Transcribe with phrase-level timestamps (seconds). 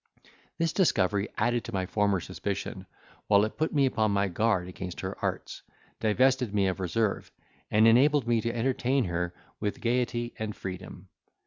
[0.57, 2.87] This discovery added to my former suspicion,
[3.27, 5.61] while it put me upon my guard against her arts,
[5.99, 7.31] divested me of reserve,
[7.69, 11.09] and enabled me to entertain her with gaiety and freedom.